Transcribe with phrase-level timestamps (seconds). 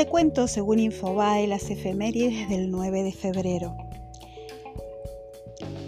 [0.00, 3.76] cuento, según Infobae, las efemérides del 9 de febrero.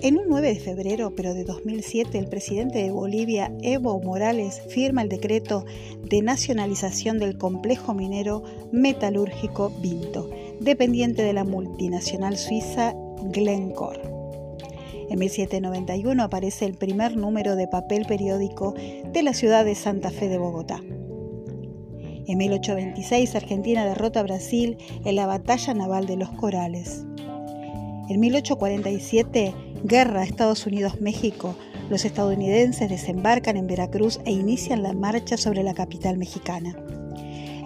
[0.03, 5.03] En un 9 de febrero, pero de 2007, el presidente de Bolivia, Evo Morales, firma
[5.03, 5.65] el decreto
[6.03, 10.29] de nacionalización del complejo minero metalúrgico Vinto,
[10.61, 12.95] dependiente de la multinacional suiza
[13.33, 14.03] Glencore.
[15.09, 18.75] En 1791 aparece el primer número de papel periódico
[19.13, 20.83] de la ciudad de Santa Fe de Bogotá.
[22.27, 27.05] En 1826 Argentina derrota a Brasil en la batalla naval de los Corales.
[28.09, 31.55] En 1847, guerra Estados Unidos-México,
[31.91, 36.75] los estadounidenses desembarcan en Veracruz e inician la marcha sobre la capital mexicana.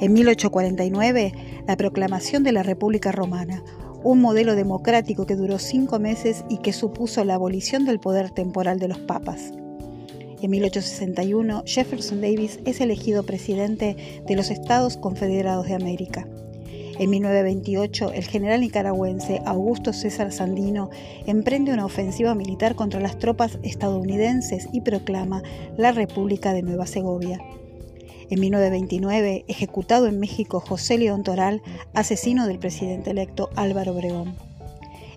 [0.00, 1.32] En 1849,
[1.66, 3.62] la proclamación de la República Romana,
[4.04, 8.78] un modelo democrático que duró cinco meses y que supuso la abolición del poder temporal
[8.78, 9.52] de los papas.
[10.40, 16.28] En 1861, Jefferson Davis es elegido presidente de los Estados Confederados de América.
[16.98, 20.90] En 1928, el general nicaragüense Augusto César Sandino
[21.26, 25.42] emprende una ofensiva militar contra las tropas estadounidenses y proclama
[25.76, 27.40] la República de Nueva Segovia.
[28.30, 31.62] En 1929, ejecutado en México José León Toral,
[31.94, 34.47] asesino del presidente electo Álvaro Obregón.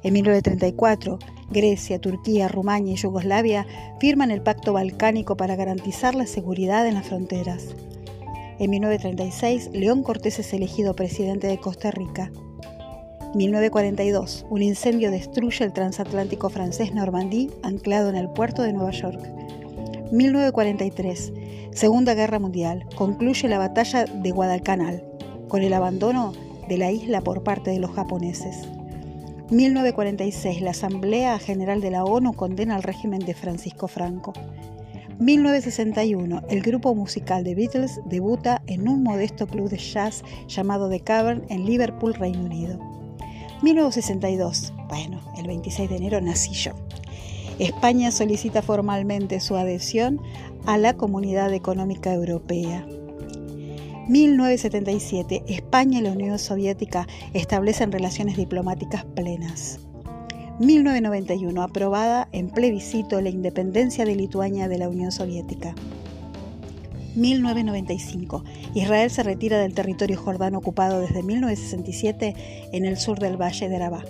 [0.03, 1.19] En 1934,
[1.51, 3.67] Grecia, Turquía, Rumania y Yugoslavia
[3.99, 7.75] firman el Pacto Balcánico para garantizar la seguridad en las fronteras.
[8.57, 12.31] En 1936, León Cortés es elegido presidente de Costa Rica.
[13.33, 19.19] 1942, un incendio destruye el transatlántico francés Normandie anclado en el puerto de Nueva York.
[20.11, 21.33] 1943,
[21.71, 25.03] Segunda Guerra Mundial, concluye la batalla de Guadalcanal,
[25.47, 26.33] con el abandono
[26.67, 28.67] de la isla por parte de los japoneses.
[29.51, 34.31] 1946, la Asamblea General de la ONU condena al régimen de Francisco Franco.
[35.19, 41.01] 1961, el grupo musical The Beatles debuta en un modesto club de jazz llamado The
[41.01, 42.79] Cavern en Liverpool, Reino Unido.
[43.61, 46.71] 1962, bueno, el 26 de enero nací yo.
[47.59, 50.21] España solicita formalmente su adhesión
[50.65, 52.87] a la Comunidad Económica Europea.
[54.11, 59.79] 1977, España y la Unión Soviética establecen relaciones diplomáticas plenas.
[60.59, 65.75] 1991, aprobada en plebiscito la independencia de Lituania de la Unión Soviética.
[67.15, 68.43] 1995,
[68.75, 72.35] Israel se retira del territorio jordano ocupado desde 1967
[72.73, 74.03] en el sur del Valle de Arabá.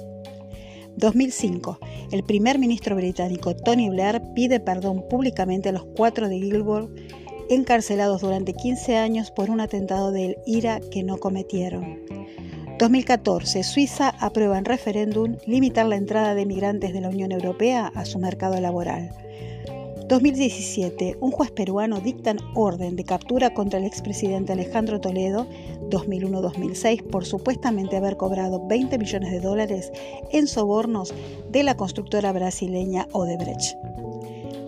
[0.98, 1.78] 2005,
[2.12, 6.90] el primer ministro británico Tony Blair pide perdón públicamente a los cuatro de Gilbert
[7.52, 12.00] encarcelados durante 15 años por un atentado del IRA que no cometieron.
[12.80, 13.64] 2014.
[13.64, 18.20] Suiza aprueba en referéndum limitar la entrada de migrantes de la Unión Europea a su
[18.20, 19.12] mercado laboral.
[20.08, 21.18] 2017.
[21.20, 25.46] Un juez peruano dicta orden de captura contra el expresidente Alejandro Toledo
[25.90, 29.92] 2001-2006 por supuestamente haber cobrado 20 millones de dólares
[30.32, 31.14] en sobornos
[31.50, 33.76] de la constructora brasileña Odebrecht.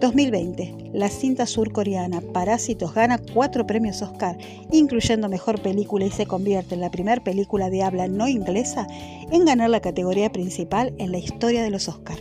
[0.04, 4.38] 2020, la cinta surcoreana Parásitos gana cuatro premios Oscar,
[4.70, 8.86] incluyendo Mejor Película y se convierte en la primera película de habla no inglesa
[9.32, 12.18] en ganar la categoría principal en la historia de los Oscar.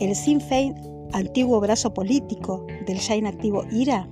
[0.00, 0.74] El Sinn Féin,
[1.12, 4.08] antiguo brazo político del ya inactivo IRA,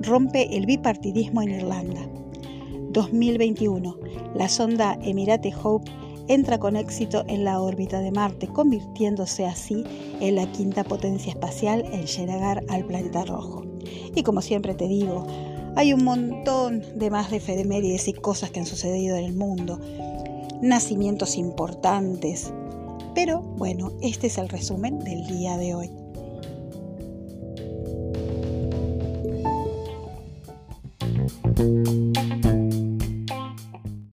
[0.00, 2.06] rompe el bipartidismo en Irlanda.
[2.90, 3.98] 2021,
[4.34, 5.90] la sonda Emirate Hope
[6.28, 9.84] entra con éxito en la órbita de Marte, convirtiéndose así
[10.20, 13.64] en la quinta potencia espacial en llegar al planeta rojo.
[14.14, 15.26] Y como siempre te digo,
[15.76, 19.80] hay un montón de más de efemérides y cosas que han sucedido en el mundo,
[20.62, 22.52] nacimientos importantes.
[23.14, 25.90] Pero bueno, este es el resumen del día de hoy.